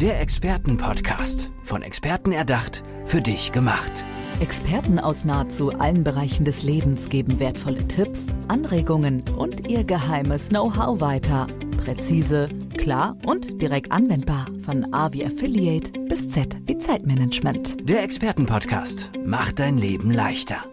[0.00, 1.52] Der Expertenpodcast.
[1.62, 4.06] Von Experten erdacht, für dich gemacht.
[4.40, 11.02] Experten aus nahezu allen Bereichen des Lebens geben wertvolle Tipps, Anregungen und ihr geheimes Know-how
[11.02, 11.46] weiter.
[11.84, 14.46] Präzise, klar und direkt anwendbar.
[14.62, 17.86] Von A wie Affiliate bis Z wie Zeitmanagement.
[17.86, 20.64] Der Expertenpodcast macht dein Leben leichter.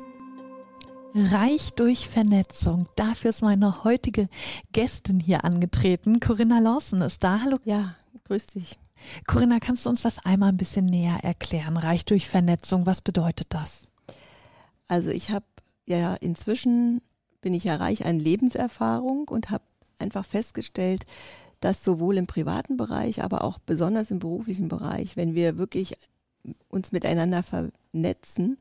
[1.13, 2.87] Reich durch Vernetzung.
[2.95, 4.29] Dafür ist meine heutige
[4.71, 6.21] Gästin hier angetreten.
[6.21, 7.41] Corinna Lawson ist da.
[7.43, 7.57] Hallo.
[7.65, 8.79] Ja, grüß dich.
[9.27, 11.78] Corinna, kannst du uns das einmal ein bisschen näher erklären?
[11.78, 13.88] Reich durch Vernetzung, was bedeutet das?
[14.88, 15.46] Also ich habe
[15.86, 17.02] ja inzwischen
[17.41, 19.64] bin ich ja reich an Lebenserfahrung und habe
[20.00, 21.05] einfach festgestellt,
[21.60, 25.96] dass sowohl im privaten Bereich, aber auch besonders im beruflichen Bereich, wenn wir wirklich
[26.69, 28.57] uns miteinander vernetzen,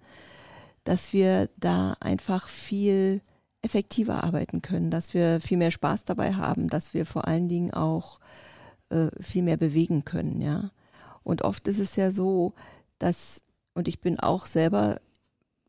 [0.85, 3.21] dass wir da einfach viel
[3.63, 7.73] effektiver arbeiten können, dass wir viel mehr Spaß dabei haben, dass wir vor allen Dingen
[7.73, 8.21] auch
[8.91, 10.71] äh, viel mehr bewegen können, ja.
[11.23, 12.55] Und oft ist es ja so,
[12.99, 13.43] dass,
[13.75, 15.01] und ich bin auch selber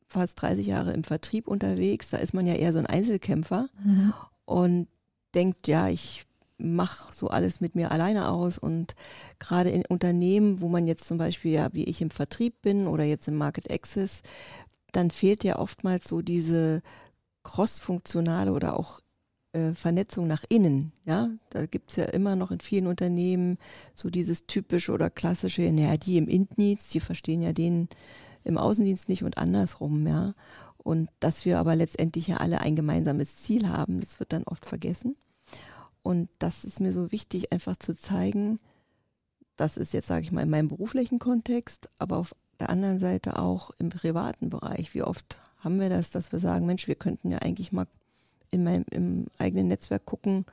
[0.07, 4.13] fast 30 Jahre im Vertrieb unterwegs, da ist man ja eher so ein Einzelkämpfer mhm.
[4.45, 4.87] und
[5.33, 6.25] denkt, ja, ich
[6.57, 8.95] mache so alles mit mir alleine aus und
[9.39, 13.03] gerade in Unternehmen, wo man jetzt zum Beispiel ja wie ich im Vertrieb bin oder
[13.03, 14.23] jetzt im Market Access,
[14.91, 16.81] dann fehlt ja oftmals so diese
[17.43, 19.01] cross-funktionale oder auch
[19.57, 20.91] äh, Vernetzung nach innen.
[21.05, 23.57] Ja, da gibt's ja immer noch in vielen Unternehmen
[23.95, 27.89] so dieses typische oder klassische, naja, die im Innendienst, die verstehen ja den
[28.43, 30.33] im Außendienst nicht und andersrum, ja.
[30.77, 34.65] Und dass wir aber letztendlich ja alle ein gemeinsames Ziel haben, das wird dann oft
[34.65, 35.17] vergessen.
[36.01, 38.59] Und das ist mir so wichtig, einfach zu zeigen,
[39.57, 43.39] das ist jetzt, sage ich mal, in meinem beruflichen Kontext, aber auf der anderen Seite
[43.39, 44.93] auch im privaten Bereich.
[44.93, 47.87] Wie oft haben wir das, dass wir sagen, Mensch, wir könnten ja eigentlich mal
[48.51, 50.45] in meinem im eigenen Netzwerk gucken,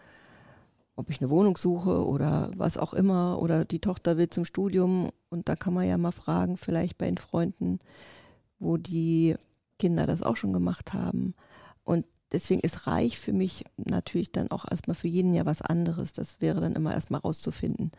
[0.96, 5.10] ob ich eine Wohnung suche oder was auch immer oder die Tochter will zum Studium
[5.28, 7.80] und da kann man ja mal fragen, vielleicht bei den Freunden,
[8.58, 9.34] wo die
[9.78, 11.34] Kinder das auch schon gemacht haben.
[11.82, 16.12] Und deswegen ist reich für mich natürlich dann auch erstmal für jeden ja was anderes.
[16.12, 17.90] Das wäre dann immer erstmal rauszufinden.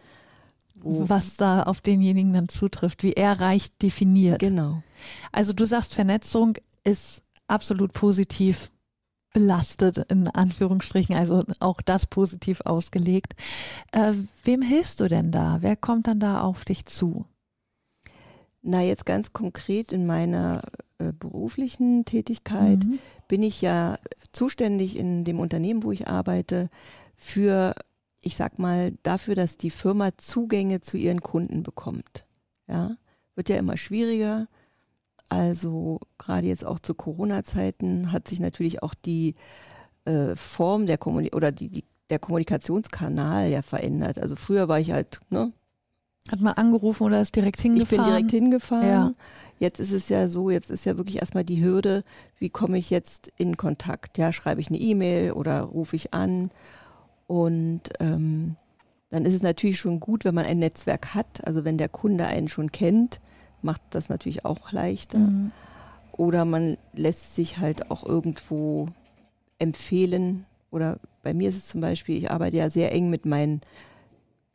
[0.83, 4.39] Was da auf denjenigen dann zutrifft, wie er reich definiert.
[4.39, 4.83] Genau.
[5.31, 8.71] Also du sagst, Vernetzung ist absolut positiv
[9.35, 13.33] belastet, in Anführungsstrichen, also auch das positiv ausgelegt.
[13.91, 14.13] Äh,
[14.45, 15.57] wem hilfst du denn da?
[15.59, 17.25] Wer kommt dann da auf dich zu?
[18.61, 20.61] Na, jetzt ganz konkret in meiner
[20.99, 22.99] äh, beruflichen Tätigkeit mhm.
[23.27, 23.97] bin ich ja
[24.31, 26.69] zuständig in dem Unternehmen, wo ich arbeite,
[27.17, 27.75] für,
[28.21, 32.25] ich sag mal, dafür, dass die Firma Zugänge zu ihren Kunden bekommt.
[32.69, 32.95] Ja,
[33.35, 34.47] wird ja immer schwieriger
[35.29, 39.35] also gerade jetzt auch zu Corona-Zeiten hat sich natürlich auch die
[40.05, 44.19] äh, Form der Kommunikation oder die, die, der Kommunikationskanal ja verändert.
[44.19, 45.51] Also früher war ich halt, ne?
[46.31, 47.99] Hat man angerufen oder ist direkt hingefahren?
[47.99, 48.87] Ich bin direkt hingefahren.
[48.87, 49.13] Ja.
[49.59, 52.03] Jetzt ist es ja so, jetzt ist ja wirklich erstmal die Hürde,
[52.39, 54.17] wie komme ich jetzt in Kontakt?
[54.17, 56.49] Ja, schreibe ich eine E-Mail oder rufe ich an?
[57.27, 58.55] Und ähm,
[59.09, 62.25] dann ist es natürlich schon gut, wenn man ein Netzwerk hat, also wenn der Kunde
[62.25, 63.21] einen schon kennt,
[63.65, 65.17] macht das natürlich auch leichter.
[65.17, 65.51] Mhm.
[66.13, 68.87] Oder man lässt sich halt auch irgendwo
[69.59, 70.45] empfehlen.
[70.71, 73.59] Oder bei mir ist es zum Beispiel, ich arbeite ja sehr eng mit meinen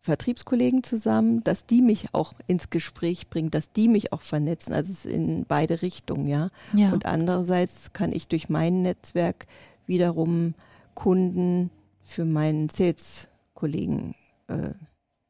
[0.02, 4.72] Vertriebskollegen zusammen, dass die mich auch ins Gespräch bringen, dass die mich auch vernetzen.
[4.72, 6.48] Also es ist in beide Richtungen, ja.
[6.72, 6.90] ja.
[6.92, 9.46] Und andererseits kann ich durch mein Netzwerk
[9.86, 10.54] wiederum
[10.94, 11.70] Kunden
[12.00, 14.14] für meinen Sales-Kollegen
[14.48, 14.70] äh,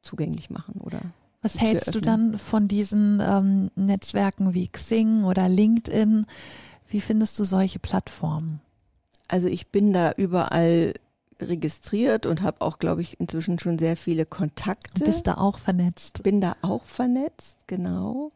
[0.02, 1.00] zugänglich machen oder
[1.42, 6.26] was hältst du dann von diesen ähm, Netzwerken wie Xing oder LinkedIn?
[6.88, 8.60] Wie findest du solche Plattformen?
[9.28, 10.94] Also ich bin da überall
[11.40, 15.04] registriert und habe auch, glaube ich, inzwischen schon sehr viele Kontakte.
[15.04, 16.22] Bist da auch vernetzt?
[16.22, 18.32] Bin da auch vernetzt, genau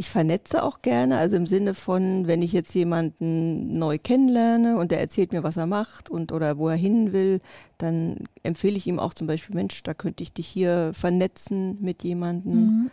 [0.00, 4.92] ich vernetze auch gerne, also im Sinne von, wenn ich jetzt jemanden neu kennenlerne und
[4.92, 7.40] der erzählt mir, was er macht und oder wo er hin will,
[7.78, 12.04] dann empfehle ich ihm auch zum Beispiel, Mensch, da könnte ich dich hier vernetzen mit
[12.04, 12.54] jemandem.
[12.54, 12.90] Mhm.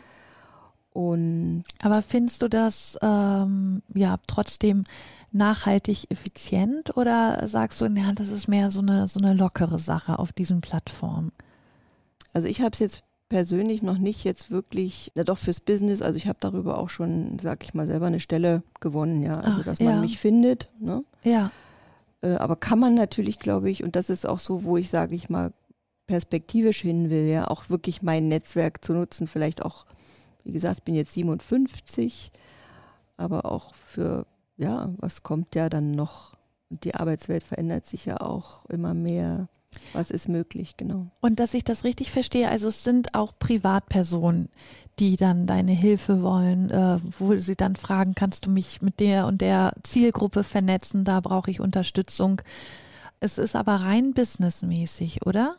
[0.93, 4.83] Und Aber findest du das ähm, ja trotzdem
[5.31, 10.17] nachhaltig effizient oder sagst du, ja, das ist mehr so eine so eine lockere Sache
[10.17, 11.31] auf diesen Plattformen?
[12.33, 16.17] Also ich habe es jetzt persönlich noch nicht jetzt wirklich, ja doch fürs Business, also
[16.17, 19.65] ich habe darüber auch schon, sag ich mal, selber eine Stelle gewonnen, ja, also Ach,
[19.65, 20.01] dass man ja.
[20.01, 21.03] mich findet, ne?
[21.23, 21.51] Ja.
[22.21, 25.15] Äh, aber kann man natürlich, glaube ich, und das ist auch so, wo ich, sage
[25.15, 25.53] ich mal,
[26.07, 29.85] perspektivisch hin will, ja, auch wirklich mein Netzwerk zu nutzen, vielleicht auch,
[30.43, 32.29] wie gesagt, ich bin jetzt 57,
[33.17, 34.27] aber auch für,
[34.57, 36.35] ja, was kommt ja dann noch?
[36.69, 39.47] Die Arbeitswelt verändert sich ja auch immer mehr.
[39.93, 41.07] Was ist möglich, genau.
[41.21, 44.49] Und dass ich das richtig verstehe, also es sind auch Privatpersonen,
[44.99, 49.27] die dann deine Hilfe wollen, äh, wo sie dann fragen, kannst du mich mit der
[49.27, 52.41] und der Zielgruppe vernetzen, da brauche ich Unterstützung.
[53.19, 55.57] Es ist aber rein businessmäßig, oder?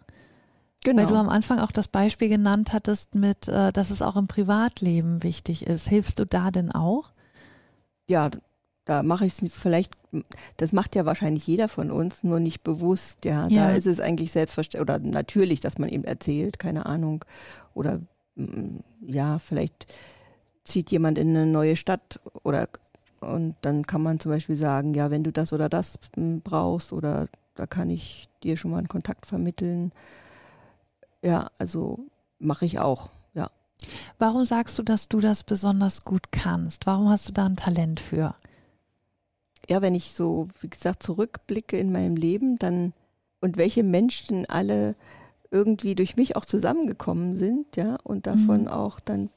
[0.84, 1.02] Genau.
[1.02, 4.28] Weil du am Anfang auch das Beispiel genannt hattest mit, äh, dass es auch im
[4.28, 5.88] Privatleben wichtig ist.
[5.88, 7.12] Hilfst du da denn auch?
[8.08, 8.30] ja,
[8.86, 9.92] da mache ich es vielleicht,
[10.56, 13.48] das macht ja wahrscheinlich jeder von uns, nur nicht bewusst, ja.
[13.48, 13.68] Ja.
[13.68, 17.24] Da ist es eigentlich selbstverständlich oder natürlich, dass man eben erzählt, keine Ahnung.
[17.74, 18.00] Oder
[18.36, 19.92] mm, ja, vielleicht
[20.64, 22.68] zieht jemand in eine neue Stadt oder
[23.20, 25.98] und dann kann man zum Beispiel sagen, ja, wenn du das oder das
[26.44, 29.92] brauchst oder da kann ich dir schon mal einen Kontakt vermitteln.
[31.22, 31.98] Ja, also
[32.38, 33.10] mache ich auch.
[33.34, 33.50] Ja.
[34.18, 36.86] Warum sagst du, dass du das besonders gut kannst?
[36.86, 38.36] Warum hast du da ein Talent für?
[39.68, 42.92] Ja, wenn ich so, wie gesagt, zurückblicke in meinem Leben, dann
[43.40, 44.94] und welche Menschen alle
[45.50, 48.68] irgendwie durch mich auch zusammengekommen sind, ja, und davon Mhm.
[48.68, 49.30] auch dann,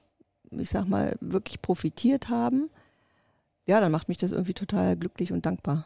[0.51, 2.69] ich sag mal, wirklich profitiert haben,
[3.67, 5.85] ja, dann macht mich das irgendwie total glücklich und dankbar.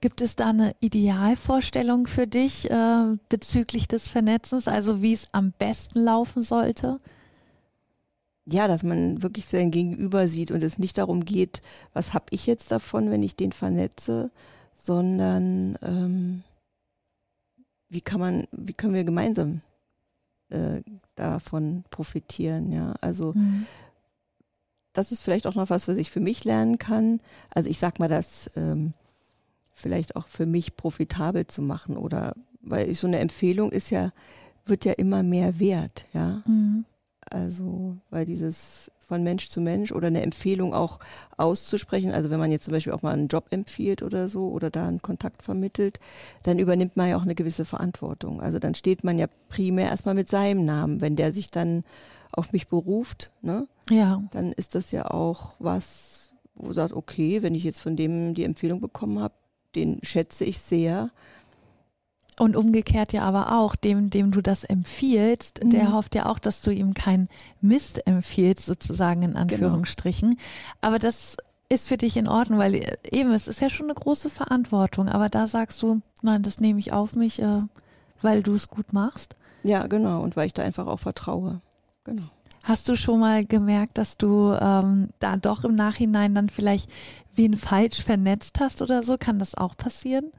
[0.00, 5.52] Gibt es da eine Idealvorstellung für dich äh, bezüglich des Vernetzens, also wie es am
[5.58, 7.00] besten laufen sollte?
[8.50, 11.60] Ja, dass man wirklich sein Gegenüber sieht und es nicht darum geht,
[11.92, 14.30] was habe ich jetzt davon, wenn ich den vernetze,
[14.74, 16.42] sondern ähm,
[17.90, 19.60] wie kann man, wie können wir gemeinsam
[20.50, 20.80] äh,
[21.14, 22.94] davon profitieren, ja.
[23.02, 23.66] Also Mhm.
[24.94, 27.20] das ist vielleicht auch noch was, was ich für mich lernen kann.
[27.50, 28.94] Also ich sag mal, das ähm,
[29.74, 34.10] vielleicht auch für mich profitabel zu machen oder weil so eine Empfehlung ist ja,
[34.64, 36.42] wird ja immer mehr wert, ja.
[36.46, 36.86] Mhm.
[37.30, 40.98] Also, weil dieses von Mensch zu Mensch oder eine Empfehlung auch
[41.38, 44.70] auszusprechen, also wenn man jetzt zum Beispiel auch mal einen Job empfiehlt oder so oder
[44.70, 45.98] da einen Kontakt vermittelt,
[46.42, 48.42] dann übernimmt man ja auch eine gewisse Verantwortung.
[48.42, 51.00] Also dann steht man ja primär erstmal mit seinem Namen.
[51.00, 51.84] Wenn der sich dann
[52.32, 57.54] auf mich beruft, ne, Ja, dann ist das ja auch was, wo sagt, okay, wenn
[57.54, 59.34] ich jetzt von dem die Empfehlung bekommen habe,
[59.74, 61.10] den schätze ich sehr.
[62.38, 65.92] Und umgekehrt ja aber auch, dem, dem du das empfiehlst, der Mhm.
[65.92, 67.28] hofft ja auch, dass du ihm keinen
[67.60, 70.36] Mist empfiehlst, sozusagen in Anführungsstrichen.
[70.80, 71.36] Aber das
[71.68, 75.08] ist für dich in Ordnung, weil äh, eben, es ist ja schon eine große Verantwortung,
[75.08, 77.62] aber da sagst du, nein, das nehme ich auf mich, äh,
[78.22, 79.36] weil du es gut machst.
[79.64, 80.20] Ja, genau.
[80.22, 81.60] Und weil ich da einfach auch vertraue.
[82.04, 82.22] Genau.
[82.64, 86.90] Hast du schon mal gemerkt, dass du ähm, da doch im Nachhinein dann vielleicht
[87.34, 89.16] wen falsch vernetzt hast oder so?
[89.18, 90.30] Kann das auch passieren?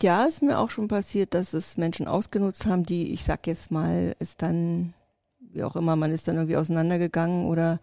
[0.00, 3.70] Ja, ist mir auch schon passiert, dass es Menschen ausgenutzt haben, die, ich sag jetzt
[3.70, 4.94] mal, ist dann,
[5.40, 7.80] wie auch immer, man ist dann irgendwie auseinandergegangen oder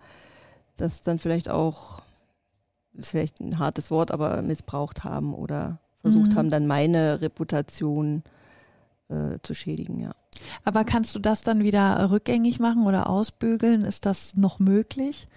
[0.77, 2.01] das dann vielleicht auch,
[2.93, 6.35] ist vielleicht ein hartes Wort, aber missbraucht haben oder versucht Mhm.
[6.35, 8.23] haben, dann meine Reputation
[9.09, 10.11] äh, zu schädigen, ja.
[10.63, 13.83] Aber kannst du das dann wieder rückgängig machen oder ausbügeln?
[13.83, 15.27] Ist das noch möglich?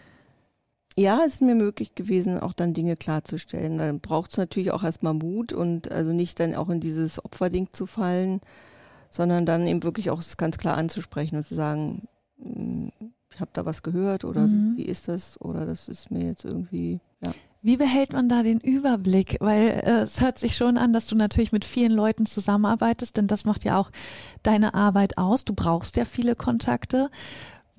[0.97, 3.79] Ja, es ist mir möglich gewesen, auch dann Dinge klarzustellen.
[3.79, 7.69] Dann braucht es natürlich auch erstmal Mut und also nicht dann auch in dieses Opferding
[7.73, 8.41] zu fallen,
[9.09, 12.07] sondern dann eben wirklich auch ganz klar anzusprechen und zu sagen,
[12.39, 12.89] "Mm,
[13.33, 14.77] ich habe da was gehört oder Mhm.
[14.77, 17.33] wie ist das oder das ist mir jetzt irgendwie, ja.
[17.63, 19.37] Wie behält man da den Überblick?
[19.41, 23.27] Weil äh, es hört sich schon an, dass du natürlich mit vielen Leuten zusammenarbeitest, denn
[23.27, 23.91] das macht ja auch
[24.43, 25.45] deine Arbeit aus.
[25.45, 27.11] Du brauchst ja viele Kontakte.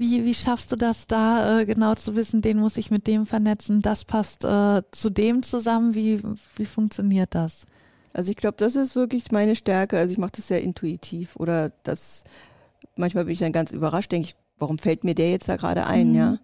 [0.01, 3.27] Wie, wie schaffst du das da äh, genau zu wissen, den muss ich mit dem
[3.27, 5.93] vernetzen, das passt äh, zu dem zusammen?
[5.93, 6.21] Wie,
[6.55, 7.65] wie funktioniert das?
[8.11, 9.99] Also ich glaube, das ist wirklich meine Stärke.
[9.99, 12.23] Also ich mache das sehr intuitiv oder das,
[12.95, 15.85] manchmal bin ich dann ganz überrascht, denke ich, warum fällt mir der jetzt da gerade
[15.85, 16.15] ein, Mhm.
[16.15, 16.37] ja?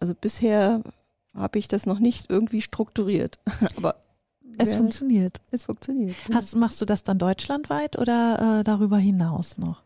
[0.00, 0.82] Also bisher
[1.34, 3.38] habe ich das noch nicht irgendwie strukturiert,
[3.76, 3.96] aber
[4.56, 5.40] Es ja, funktioniert.
[5.50, 6.16] es funktioniert.
[6.32, 9.82] Hast, machst du das dann deutschlandweit oder äh, darüber hinaus noch?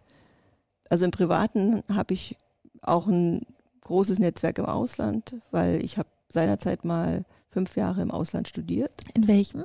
[0.88, 2.36] Also im Privaten habe ich
[2.82, 3.46] auch ein
[3.82, 9.02] großes Netzwerk im Ausland, weil ich habe seinerzeit mal fünf Jahre im Ausland studiert.
[9.14, 9.64] In welchem?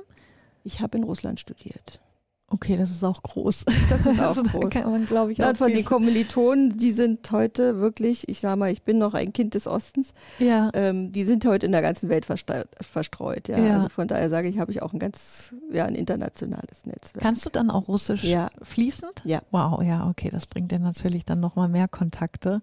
[0.64, 2.00] Ich habe in Russland studiert.
[2.48, 3.64] Okay, das ist auch groß.
[3.90, 4.70] Das ist auch Also da groß.
[4.70, 8.56] Kann man, glaube ich, auch und von den Kommilitonen, die sind heute wirklich, ich sag
[8.56, 10.70] mal, ich bin noch ein Kind des Ostens, ja.
[10.72, 13.48] ähm, die sind heute in der ganzen Welt verstreut.
[13.48, 13.58] Ja.
[13.58, 13.76] Ja.
[13.76, 17.20] Also von daher sage ich, habe ich auch ein ganz, ja, ein internationales Netzwerk.
[17.22, 18.48] Kannst du dann auch Russisch Ja.
[18.62, 19.22] fließend?
[19.24, 19.40] Ja.
[19.50, 22.62] Wow, ja, okay, das bringt dir natürlich dann nochmal mehr Kontakte.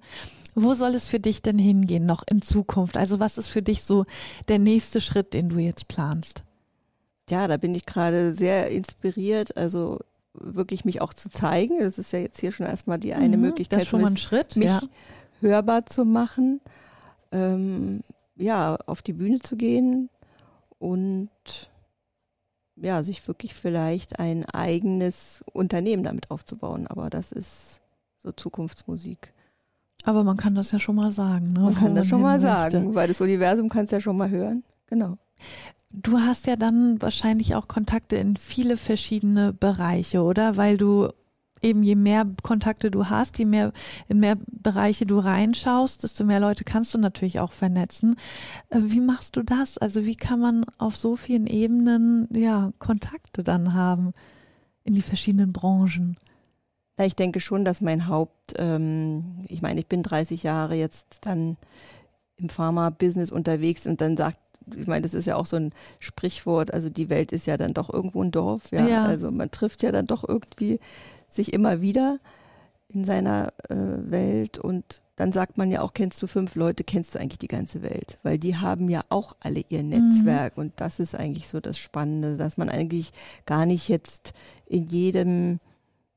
[0.55, 2.95] Wo soll es für dich denn hingehen, noch in Zukunft?
[2.95, 4.05] Also was ist für dich so
[4.47, 6.43] der nächste Schritt, den du jetzt planst?
[7.29, 9.99] Ja, da bin ich gerade sehr inspiriert, also
[10.33, 11.79] wirklich mich auch zu zeigen.
[11.79, 14.11] Das ist ja jetzt hier schon erstmal die eine Mhm, Möglichkeit, Das ist schon mal
[14.11, 14.55] ein Schritt.
[14.55, 14.81] mich ja.
[15.41, 16.59] hörbar zu machen,
[17.31, 18.01] ähm,
[18.35, 20.09] ja, auf die Bühne zu gehen
[20.79, 21.29] und
[22.75, 26.87] ja, sich wirklich vielleicht ein eigenes Unternehmen damit aufzubauen.
[26.87, 27.81] Aber das ist
[28.21, 29.33] so Zukunftsmusik.
[30.03, 31.53] Aber man kann das ja schon mal sagen.
[31.53, 31.59] Ne?
[31.61, 32.95] Man kann das schon mal hin sagen, möchte.
[32.95, 34.63] weil das Universum kannst ja schon mal hören.
[34.87, 35.17] Genau.
[35.91, 40.57] Du hast ja dann wahrscheinlich auch Kontakte in viele verschiedene Bereiche, oder?
[40.57, 41.09] Weil du
[41.63, 43.71] eben je mehr Kontakte du hast, je mehr
[44.07, 48.15] in mehr Bereiche du reinschaust, desto mehr Leute kannst du natürlich auch vernetzen.
[48.69, 49.77] Äh, Wie machst du das?
[49.77, 54.13] Also wie kann man auf so vielen Ebenen ja Kontakte dann haben
[54.83, 56.17] in die verschiedenen Branchen?
[56.99, 61.25] Ja, ich denke schon, dass mein Haupt, ähm, ich meine, ich bin 30 Jahre jetzt
[61.25, 61.57] dann
[62.35, 64.39] im Pharma-Business unterwegs und dann sagt,
[64.75, 67.73] ich meine, das ist ja auch so ein Sprichwort, also die Welt ist ja dann
[67.73, 68.87] doch irgendwo ein Dorf, ja.
[68.87, 69.03] Ja.
[69.03, 70.79] Also man trifft ja dann doch irgendwie
[71.27, 72.19] sich immer wieder
[72.89, 77.13] in seiner äh, Welt und dann sagt man ja auch, kennst du fünf Leute, kennst
[77.13, 80.99] du eigentlich die ganze Welt, weil die haben ja auch alle ihr Netzwerk und das
[80.99, 83.11] ist eigentlich so das Spannende, dass man eigentlich
[83.45, 84.33] gar nicht jetzt
[84.65, 85.59] in jedem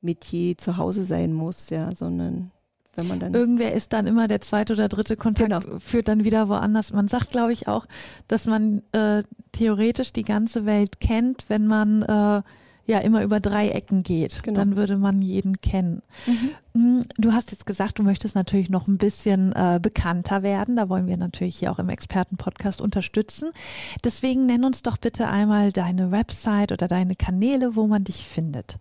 [0.00, 2.52] Metier zu Hause sein muss, ja, sondern
[2.96, 5.78] wenn man dann Irgendwer ist dann immer der zweite oder dritte Kontakt, Genau.
[5.78, 6.92] führt dann wieder woanders.
[6.92, 7.86] Man sagt, glaube ich, auch,
[8.28, 9.22] dass man äh,
[9.52, 12.42] theoretisch die ganze Welt kennt, wenn man äh,
[12.88, 14.42] ja immer über drei Ecken geht.
[14.44, 14.60] Genau.
[14.60, 16.02] Dann würde man jeden kennen.
[16.26, 16.50] Mhm.
[16.98, 20.76] Mm, Du hast jetzt gesagt, du möchtest natürlich noch ein bisschen äh, bekannter werden.
[20.76, 23.50] Da wollen wir natürlich hier auch im Expertenpodcast unterstützen.
[24.04, 28.76] Deswegen nenn uns doch bitte einmal deine Website oder deine Kanäle, wo man dich findet.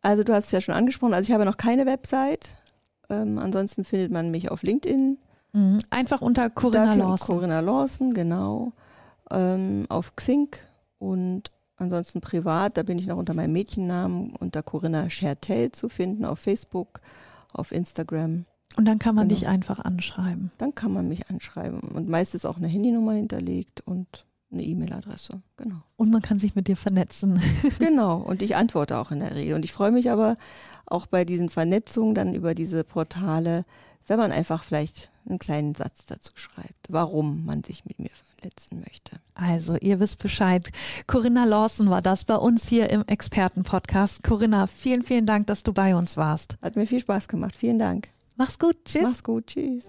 [0.00, 2.56] Also du hast es ja schon angesprochen, also ich habe noch keine Website.
[3.10, 5.18] Ähm, ansonsten findet man mich auf LinkedIn.
[5.52, 5.78] Mhm.
[5.90, 7.36] Einfach unter Corinna Lawson.
[7.36, 8.72] Corinna Lawson, genau.
[9.30, 10.48] Ähm, auf Xing
[10.98, 16.24] und ansonsten privat, da bin ich noch unter meinem Mädchennamen, unter Corinna Schertel zu finden,
[16.24, 17.00] auf Facebook,
[17.52, 18.44] auf Instagram.
[18.76, 19.38] Und dann kann man Genau.
[19.40, 20.50] dich einfach anschreiben.
[20.58, 21.80] Dann kann man mich anschreiben.
[21.80, 25.42] Und meistens auch eine Handynummer hinterlegt und eine E-Mail-Adresse.
[25.56, 25.82] Genau.
[25.96, 27.40] Und man kann sich mit dir vernetzen.
[27.78, 29.54] Genau, und ich antworte auch in der Regel.
[29.54, 30.36] Und ich freue mich aber
[30.86, 33.64] auch bei diesen Vernetzungen dann über diese Portale,
[34.06, 38.80] wenn man einfach vielleicht einen kleinen Satz dazu schreibt, warum man sich mit mir vernetzen
[38.80, 39.16] möchte.
[39.34, 40.70] Also, ihr wisst Bescheid.
[41.06, 44.22] Corinna Lawson war das bei uns hier im Expertenpodcast.
[44.22, 46.56] Corinna, vielen, vielen Dank, dass du bei uns warst.
[46.62, 47.54] Hat mir viel Spaß gemacht.
[47.54, 48.08] Vielen Dank.
[48.36, 48.76] Mach's gut.
[48.84, 49.02] Tschüss.
[49.02, 49.46] Mach's gut.
[49.48, 49.88] Tschüss.